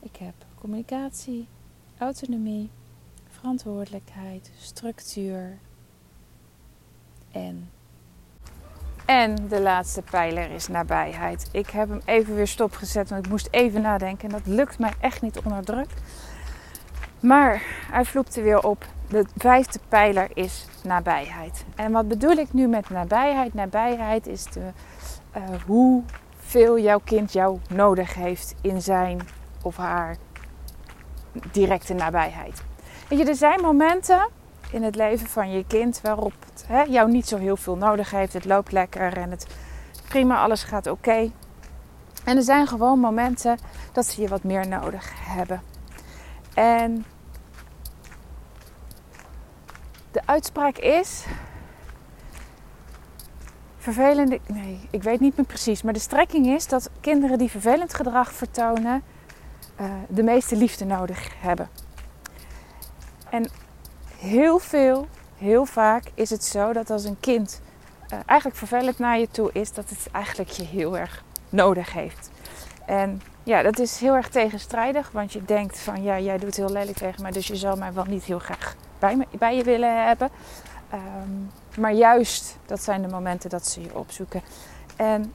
Ik 0.00 0.16
heb 0.16 0.34
communicatie, 0.54 1.46
autonomie, 1.98 2.70
verantwoordelijkheid, 3.28 4.50
structuur 4.56 5.58
en 7.32 7.68
en 9.04 9.48
de 9.48 9.60
laatste 9.60 10.02
pijler 10.02 10.50
is 10.50 10.68
nabijheid. 10.68 11.48
Ik 11.52 11.70
heb 11.70 11.88
hem 11.88 12.00
even 12.04 12.34
weer 12.34 12.46
stopgezet, 12.46 13.10
want 13.10 13.24
ik 13.24 13.30
moest 13.30 13.48
even 13.50 13.80
nadenken. 13.80 14.28
En 14.28 14.34
dat 14.34 14.46
lukt 14.46 14.78
mij 14.78 14.92
echt 15.00 15.22
niet 15.22 15.38
onder 15.38 15.64
druk. 15.64 15.88
Maar 17.20 17.62
hij 17.90 18.04
vloepte 18.04 18.42
weer 18.42 18.62
op. 18.62 18.86
De 19.08 19.24
vijfde 19.36 19.78
pijler 19.88 20.30
is 20.34 20.66
nabijheid. 20.82 21.64
En 21.76 21.92
wat 21.92 22.08
bedoel 22.08 22.36
ik 22.36 22.52
nu 22.52 22.66
met 22.66 22.90
nabijheid? 22.90 23.54
Nabijheid 23.54 24.26
is 24.26 24.44
de, 24.44 24.70
uh, 25.36 25.42
hoe 25.66 26.02
veel 26.36 26.78
jouw 26.78 27.00
kind 27.04 27.32
jou 27.32 27.58
nodig 27.68 28.14
heeft 28.14 28.54
in 28.60 28.82
zijn 28.82 29.20
of 29.62 29.76
haar 29.76 30.16
directe 31.52 31.94
nabijheid. 31.94 32.62
Weet 33.08 33.18
je, 33.18 33.24
er 33.24 33.34
zijn 33.34 33.60
momenten 33.60 34.28
in 34.70 34.82
het 34.82 34.96
leven 34.96 35.26
van 35.26 35.50
je 35.50 35.64
kind 35.66 36.00
waarop 36.00 36.32
het 36.52 36.64
hè, 36.66 36.82
jou 36.82 37.10
niet 37.10 37.28
zo 37.28 37.36
heel 37.36 37.56
veel 37.56 37.76
nodig 37.76 38.10
heeft. 38.10 38.32
Het 38.32 38.44
loopt 38.44 38.72
lekker 38.72 39.16
en 39.16 39.30
het 39.30 39.46
prima, 40.08 40.42
alles 40.42 40.62
gaat 40.62 40.86
oké. 40.86 41.30
En 42.24 42.36
er 42.36 42.42
zijn 42.42 42.66
gewoon 42.66 42.98
momenten 42.98 43.58
dat 43.92 44.06
ze 44.06 44.20
je 44.20 44.28
wat 44.28 44.42
meer 44.42 44.68
nodig 44.68 45.12
hebben. 45.14 45.62
En 46.54 47.04
de 50.10 50.20
uitspraak 50.24 50.78
is. 50.78 51.24
Vervelende. 53.78 54.40
Nee, 54.46 54.88
ik 54.90 55.02
weet 55.02 55.20
niet 55.20 55.36
meer 55.36 55.46
precies. 55.46 55.82
Maar 55.82 55.92
de 55.92 55.98
strekking 55.98 56.46
is 56.46 56.66
dat 56.66 56.90
kinderen 57.00 57.38
die 57.38 57.50
vervelend 57.50 57.94
gedrag 57.94 58.32
vertonen. 58.32 59.02
Uh, 59.80 59.86
de 60.08 60.22
meeste 60.22 60.56
liefde 60.56 60.84
nodig 60.84 61.30
hebben. 61.38 61.68
En 63.30 63.48
heel 64.18 64.58
veel, 64.58 65.08
heel 65.38 65.66
vaak 65.66 66.04
is 66.14 66.30
het 66.30 66.44
zo 66.44 66.72
dat 66.72 66.90
als 66.90 67.04
een 67.04 67.20
kind 67.20 67.60
uh, 68.12 68.18
eigenlijk 68.26 68.58
vervelend 68.58 68.98
naar 68.98 69.18
je 69.18 69.28
toe 69.30 69.50
is, 69.52 69.72
dat 69.72 69.88
het 69.88 70.08
eigenlijk 70.12 70.50
je 70.50 70.64
heel 70.64 70.98
erg 70.98 71.24
nodig 71.48 71.92
heeft. 71.92 72.30
En 72.86 73.22
ja, 73.42 73.62
dat 73.62 73.78
is 73.78 74.00
heel 74.00 74.14
erg 74.14 74.28
tegenstrijdig, 74.28 75.10
want 75.10 75.32
je 75.32 75.44
denkt 75.44 75.78
van 75.78 76.02
ja, 76.02 76.18
jij 76.18 76.38
doet 76.38 76.56
heel 76.56 76.70
lelijk 76.70 76.96
tegen 76.96 77.22
mij, 77.22 77.30
dus 77.30 77.46
je 77.46 77.56
zou 77.56 77.78
mij 77.78 77.92
wel 77.92 78.04
niet 78.04 78.24
heel 78.24 78.38
graag 78.38 78.74
bij, 78.98 79.16
me, 79.16 79.26
bij 79.38 79.56
je 79.56 79.62
willen 79.64 80.06
hebben. 80.06 80.30
Um, 80.94 81.50
maar 81.78 81.92
juist, 81.92 82.56
dat 82.66 82.82
zijn 82.82 83.02
de 83.02 83.08
momenten 83.08 83.50
dat 83.50 83.66
ze 83.66 83.80
je 83.80 83.94
opzoeken. 83.94 84.42
En 84.96 85.32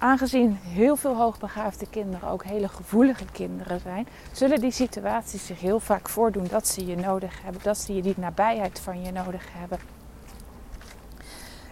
aangezien 0.00 0.58
heel 0.62 0.96
veel 0.96 1.16
hoogbegaafde 1.16 1.86
kinderen 1.90 2.28
ook 2.28 2.44
hele 2.44 2.68
gevoelige 2.68 3.24
kinderen 3.32 3.80
zijn, 3.80 4.06
zullen 4.32 4.60
die 4.60 4.70
situaties 4.70 5.46
zich 5.46 5.60
heel 5.60 5.80
vaak 5.80 6.08
voordoen 6.08 6.46
dat 6.50 6.66
ze 6.66 6.86
je 6.86 6.96
nodig 6.96 7.42
hebben, 7.42 7.62
dat 7.62 7.78
ze 7.78 7.94
je 7.94 8.02
die 8.02 8.14
nabijheid 8.16 8.80
van 8.80 9.02
je 9.02 9.12
nodig 9.12 9.46
hebben. 9.52 9.78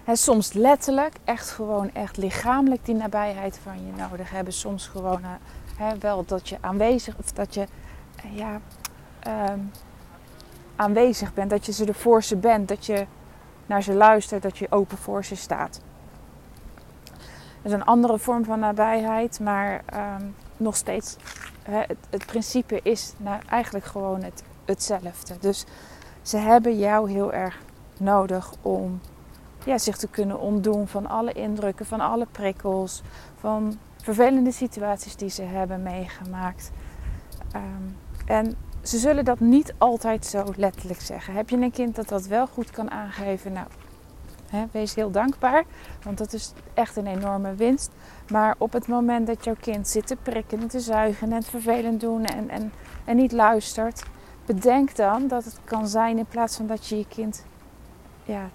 En 0.05 0.17
soms 0.17 0.53
letterlijk, 0.53 1.15
echt 1.25 1.51
gewoon 1.51 1.95
echt 1.95 2.17
lichamelijk 2.17 2.85
die 2.85 2.95
nabijheid 2.95 3.59
van 3.63 3.87
je 3.87 3.93
nodig 3.97 4.31
hebben. 4.31 4.53
Soms 4.53 4.87
gewoon 4.87 5.21
uh, 5.81 5.91
wel 6.01 6.25
dat 6.25 6.49
je 6.49 6.57
aanwezig 6.61 7.15
of 7.19 7.33
dat 7.33 7.55
je 7.55 7.67
uh, 8.25 8.37
ja, 8.37 8.61
um, 9.51 9.71
aanwezig 10.77 11.35
bent, 11.35 11.51
dat 11.51 11.67
je 11.67 11.73
ze 11.73 11.85
er 11.85 11.95
voor 11.95 12.23
ze 12.23 12.37
bent, 12.37 12.69
dat 12.69 12.87
je 12.87 13.07
naar 13.67 13.83
ze 13.83 13.95
luistert, 13.95 14.43
dat 14.43 14.59
je 14.59 14.71
open 14.71 14.99
voor 14.99 15.25
ze 15.25 15.37
staat. 15.37 15.81
Is 17.63 17.73
een 17.73 17.85
andere 17.85 18.19
vorm 18.19 18.45
van 18.45 18.59
nabijheid, 18.59 19.41
maar 19.41 19.85
um, 19.95 20.35
nog 20.57 20.77
steeds, 20.77 21.17
hè, 21.63 21.83
het, 22.11 22.27
principe 22.27 22.81
is 22.83 23.13
nou 23.17 23.41
eigenlijk 23.49 23.85
gewoon 23.85 24.23
het, 24.23 24.43
hetzelfde. 24.65 25.35
Dus 25.41 25.65
ze 26.23 26.37
hebben 26.37 26.79
jou 26.79 27.11
heel 27.11 27.33
erg 27.33 27.59
nodig 27.99 28.53
om 28.63 29.01
ja, 29.65 29.79
zich 29.79 29.97
te 29.97 30.09
kunnen 30.09 30.41
ontdoen 30.41 30.89
van 30.89 31.07
alle 31.07 31.33
indrukken, 31.33 31.87
van 31.87 32.01
alle 32.01 32.27
prikkels, 32.33 33.03
van 33.37 33.79
vervelende 34.03 34.53
situaties 34.53 35.17
die 35.17 35.31
ze 35.31 35.43
hebben 35.43 35.83
meegemaakt. 35.83 36.71
Um, 37.57 37.97
en 38.27 38.57
ze 38.83 38.99
zullen 38.99 39.25
dat 39.25 39.41
niet 39.41 39.75
altijd 39.79 40.27
zo 40.27 40.45
letterlijk 40.57 41.01
zeggen. 41.01 41.35
Heb 41.35 41.51
je 41.51 41.57
een 41.57 41.71
kind 41.71 41.97
dat 41.97 42.09
dat 42.09 42.27
wel 42.27 42.47
goed 42.47 42.71
kan 42.71 42.91
aangeven? 42.91 43.53
Nou, 43.53 43.67
wees 44.71 44.95
heel 44.95 45.11
dankbaar, 45.11 45.65
want 46.03 46.19
dat 46.19 46.33
is 46.33 46.53
echt 46.75 46.97
een 46.97 47.07
enorme 47.07 47.55
winst. 47.55 47.91
Maar 48.31 48.55
op 48.59 48.73
het 48.73 48.87
moment 48.87 49.27
dat 49.27 49.45
jouw 49.45 49.57
kind 49.61 49.89
zit 49.89 50.07
te 50.07 50.17
prikken 50.17 50.61
en 50.61 50.69
te 50.69 50.81
zuigen 50.81 51.31
en 51.31 51.35
het 51.35 51.49
vervelend 51.49 52.01
doen 52.01 52.25
en, 52.25 52.49
en, 52.49 52.73
en 53.05 53.17
niet 53.17 53.33
luistert, 53.33 54.03
bedenk 54.47 54.97
dan 54.97 55.29
dat 55.29 55.45
het 55.45 55.59
kan 55.65 55.89
zijn 55.89 56.19
in 56.19 56.27
plaats 56.27 56.57
van 56.57 56.67
dat 56.67 56.87
je 56.87 56.99
je 56.99 57.07
kind 57.09 57.45
ja, 58.29 58.51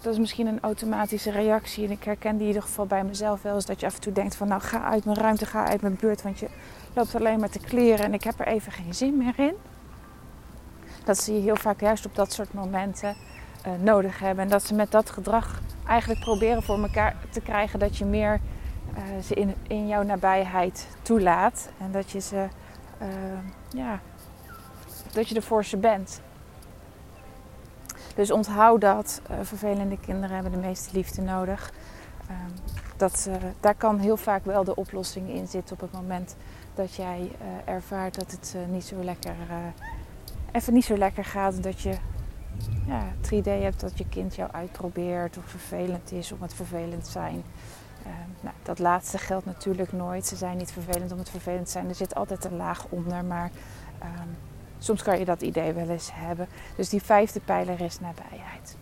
dat 0.00 0.12
is 0.12 0.18
misschien 0.18 0.46
een 0.46 0.60
automatische 0.60 1.30
reactie. 1.30 1.84
En 1.84 1.90
ik 1.90 2.04
herken 2.04 2.32
die 2.32 2.40
in 2.40 2.46
ieder 2.46 2.62
geval 2.62 2.86
bij 2.86 3.04
mezelf 3.04 3.42
wel 3.42 3.54
eens. 3.54 3.66
Dat 3.66 3.80
je 3.80 3.86
af 3.86 3.94
en 3.94 4.00
toe 4.00 4.12
denkt 4.12 4.34
van 4.34 4.48
nou 4.48 4.60
ga 4.60 4.82
uit 4.82 5.04
mijn 5.04 5.16
ruimte, 5.16 5.46
ga 5.46 5.66
uit 5.66 5.80
mijn 5.80 5.96
buurt. 6.00 6.22
Want 6.22 6.38
je 6.38 6.48
loopt 6.94 7.14
alleen 7.14 7.40
maar 7.40 7.48
te 7.48 7.58
kleren 7.58 8.04
en 8.04 8.14
ik 8.14 8.24
heb 8.24 8.40
er 8.40 8.46
even 8.46 8.72
geen 8.72 8.94
zin 8.94 9.16
meer 9.16 9.34
in. 9.36 9.54
Dat 11.04 11.18
ze 11.18 11.34
je 11.34 11.40
heel 11.40 11.56
vaak 11.56 11.80
juist 11.80 12.06
op 12.06 12.14
dat 12.14 12.32
soort 12.32 12.52
momenten 12.52 13.14
uh, 13.66 13.72
nodig 13.80 14.18
hebben. 14.18 14.44
En 14.44 14.50
dat 14.50 14.62
ze 14.62 14.74
met 14.74 14.90
dat 14.90 15.10
gedrag 15.10 15.60
eigenlijk 15.86 16.20
proberen 16.20 16.62
voor 16.62 16.82
elkaar 16.82 17.16
te 17.30 17.40
krijgen 17.40 17.78
dat 17.78 17.96
je 17.96 18.04
meer 18.04 18.40
uh, 18.96 19.22
ze 19.22 19.34
in, 19.34 19.54
in 19.62 19.88
jouw 19.88 20.02
nabijheid 20.02 20.88
toelaat. 21.02 21.70
En 21.78 21.92
dat 21.92 22.10
je 22.10 22.20
ze, 22.20 22.48
uh, 23.02 23.08
ja, 23.68 24.00
dat 25.12 25.28
je 25.28 25.34
er 25.34 25.42
voor 25.42 25.64
ze 25.64 25.76
bent. 25.76 26.20
Dus 28.14 28.30
onthoud 28.30 28.80
dat. 28.80 29.20
Vervelende 29.42 29.98
kinderen 29.98 30.34
hebben 30.34 30.52
de 30.52 30.66
meeste 30.66 30.96
liefde 30.96 31.22
nodig. 31.22 31.72
Uh, 32.30 32.36
dat, 32.96 33.28
daar 33.60 33.74
kan 33.74 33.98
heel 33.98 34.16
vaak 34.16 34.44
wel 34.44 34.64
de 34.64 34.74
oplossing 34.74 35.28
in 35.28 35.46
zitten 35.46 35.74
op 35.74 35.80
het 35.80 35.92
moment 35.92 36.36
dat 36.74 36.94
jij 36.94 37.30
eh, 37.38 37.74
ervaart 37.74 38.14
dat 38.14 38.30
het 38.30 38.56
niet 38.70 38.84
zo 38.84 39.04
lekker, 39.04 39.34
even 40.52 40.72
niet 40.72 40.84
zo 40.84 40.96
lekker 40.96 41.24
gaat. 41.24 41.62
Dat 41.62 41.80
je 41.80 41.96
ja, 42.86 43.02
het 43.20 43.30
idee 43.30 43.62
hebt 43.62 43.80
dat 43.80 43.98
je 43.98 44.08
kind 44.08 44.34
jou 44.34 44.50
uitprobeert 44.52 45.38
of 45.38 45.44
vervelend 45.44 46.12
is 46.12 46.32
om 46.32 46.42
het 46.42 46.54
vervelend 46.54 47.06
zijn. 47.06 47.42
nou, 48.40 48.54
dat 48.62 48.78
laatste 48.78 49.18
geldt 49.18 49.46
natuurlijk 49.46 49.92
nooit. 49.92 50.26
Ze 50.26 50.36
zijn 50.36 50.56
niet 50.56 50.72
vervelend 50.72 51.12
om 51.12 51.18
het 51.18 51.30
vervelend 51.30 51.68
zijn. 51.68 51.88
Er 51.88 51.94
zit 51.94 52.14
altijd 52.14 52.44
een 52.44 52.56
laag 52.56 52.86
onder. 52.88 53.24
Maar 53.24 53.50
um, 54.02 54.36
Soms 54.82 55.02
kan 55.02 55.18
je 55.18 55.24
dat 55.24 55.42
idee 55.42 55.72
wel 55.72 55.88
eens 55.88 56.10
hebben. 56.12 56.48
Dus 56.76 56.88
die 56.88 57.02
vijfde 57.02 57.40
pijler 57.40 57.80
is 57.80 58.00
nabijheid. 58.00 58.76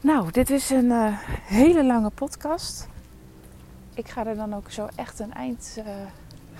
Nou, 0.00 0.30
dit 0.30 0.50
is 0.50 0.70
een 0.70 0.84
uh, 0.84 1.18
hele 1.44 1.84
lange 1.84 2.10
podcast. 2.10 2.88
Ik 3.94 4.08
ga 4.08 4.26
er 4.26 4.36
dan 4.36 4.54
ook 4.54 4.70
zo 4.70 4.88
echt 4.94 5.18
een 5.18 5.32
eind 5.32 5.78
uh, 5.78 5.84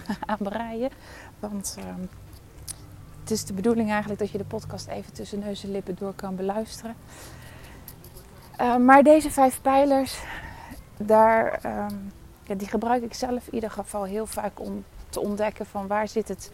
aan 0.31 0.38
breien. 0.38 0.90
Want 1.38 1.77
uh, 1.79 1.85
het 3.20 3.30
is 3.30 3.44
de 3.44 3.52
bedoeling 3.52 3.90
eigenlijk 3.90 4.20
dat 4.20 4.30
je 4.30 4.38
de 4.38 4.44
podcast 4.44 4.87
even 4.87 5.12
tussen 5.12 5.38
neus 5.38 5.64
en 5.64 5.70
lippen 5.70 5.96
door 5.98 6.14
kan 6.14 6.37
beluisteren. 6.37 6.94
Uh, 8.61 8.76
maar 8.76 9.02
deze 9.02 9.30
vijf 9.30 9.61
pijlers, 9.61 10.18
daar, 10.96 11.61
um, 11.64 12.12
ja, 12.42 12.54
die 12.54 12.68
gebruik 12.68 13.02
ik 13.02 13.14
zelf 13.14 13.46
in 13.46 13.54
ieder 13.54 13.70
geval 13.70 14.04
heel 14.04 14.26
vaak 14.26 14.61
om 14.61 14.85
te 15.09 15.20
ontdekken 15.20 15.66
van 15.66 15.87
waar 15.87 16.09
zit 16.09 16.28
het 16.28 16.50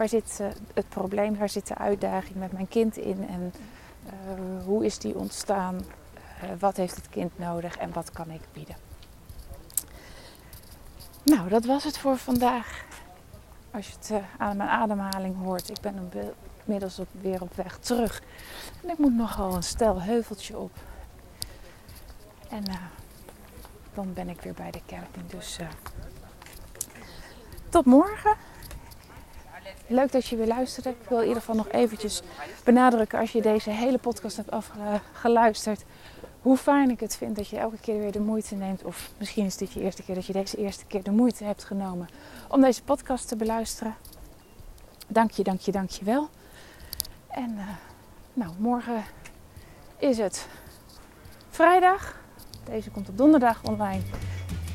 Waar 0.00 0.08
zit 0.08 0.38
uh, 0.40 0.46
het 0.74 0.88
probleem, 0.88 1.36
waar 1.36 1.48
zit 1.48 1.66
de 1.66 1.74
uitdaging 1.74 2.34
met 2.34 2.52
mijn 2.52 2.68
kind 2.68 2.96
in 2.96 3.28
en 3.28 3.52
uh, 4.06 4.64
hoe 4.64 4.84
is 4.84 4.98
die 4.98 5.14
ontstaan? 5.14 5.80
Wat 6.58 6.76
heeft 6.76 6.96
het 6.96 7.08
kind 7.08 7.38
nodig 7.38 7.76
en 7.76 7.92
wat 7.92 8.10
kan 8.10 8.30
ik 8.30 8.40
bieden? 8.52 8.76
Nou, 11.22 11.48
dat 11.48 11.64
was 11.64 11.84
het 11.84 11.98
voor 11.98 12.16
vandaag. 12.16 12.84
Als 13.72 13.86
je 13.86 13.92
het 13.92 14.22
aan 14.38 14.56
mijn 14.56 14.68
ademhaling 14.68 15.36
hoort, 15.42 15.70
ik 15.70 15.80
ben 15.80 16.12
inmiddels 16.64 16.98
op, 16.98 17.08
weer 17.20 17.42
op 17.42 17.54
weg 17.54 17.78
terug. 17.78 18.22
En 18.82 18.90
ik 18.90 18.98
moet 18.98 19.14
nogal 19.14 19.54
een 19.54 19.62
stel 19.62 20.02
heuveltje 20.02 20.58
op. 20.58 20.72
En 22.48 22.62
dan 23.94 24.12
ben 24.12 24.28
ik 24.28 24.40
weer 24.40 24.54
bij 24.54 24.70
de 24.70 24.80
camping. 24.86 25.26
Dus 25.26 25.58
tot 27.68 27.84
morgen. 27.84 28.36
Leuk 29.86 30.12
dat 30.12 30.26
je 30.26 30.36
weer 30.36 30.46
luistert. 30.46 30.86
Ik 30.86 31.08
wil 31.08 31.18
in 31.18 31.26
ieder 31.26 31.40
geval 31.40 31.56
nog 31.56 31.68
eventjes 31.68 32.22
benadrukken 32.64 33.18
als 33.18 33.32
je 33.32 33.42
deze 33.42 33.70
hele 33.70 33.98
podcast 33.98 34.36
hebt 34.36 34.50
afgeluisterd. 34.50 35.84
Hoe 36.42 36.56
fijn 36.56 36.90
ik 36.90 37.00
het 37.00 37.16
vind 37.16 37.36
dat 37.36 37.48
je 37.48 37.58
elke 37.58 37.78
keer 37.78 37.98
weer 37.98 38.12
de 38.12 38.20
moeite 38.20 38.54
neemt. 38.54 38.84
Of 38.84 39.10
misschien 39.18 39.44
is 39.44 39.56
dit 39.56 39.72
je 39.72 39.80
eerste 39.80 40.02
keer 40.02 40.14
dat 40.14 40.26
je 40.26 40.32
deze 40.32 40.56
eerste 40.56 40.84
keer 40.84 41.02
de 41.02 41.10
moeite 41.10 41.44
hebt 41.44 41.64
genomen 41.64 42.08
om 42.48 42.60
deze 42.60 42.82
podcast 42.82 43.28
te 43.28 43.36
beluisteren. 43.36 43.94
Dank 45.08 45.30
je, 45.30 45.42
dank 45.42 45.60
je, 45.60 45.72
dank 45.72 45.90
je 45.90 46.04
wel. 46.04 46.28
En 47.28 47.50
uh, 47.50 47.68
nou, 48.32 48.52
morgen 48.58 49.04
is 49.98 50.18
het 50.18 50.48
vrijdag. 51.50 52.18
Deze 52.64 52.90
komt 52.90 53.08
op 53.08 53.18
donderdag 53.18 53.64
online. 53.64 54.02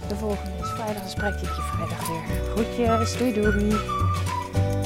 De 0.08 0.15
volgende 0.15 0.58
is 0.62 0.69
vrijdag. 0.69 1.01
Dan 1.01 1.10
spreek 1.10 1.34
ik 1.34 1.39
je 1.39 1.62
vrijdag 1.62 2.08
weer. 2.08 2.45
Groetjes, 2.54 3.17
doei 3.17 3.34
doei. 3.34 4.85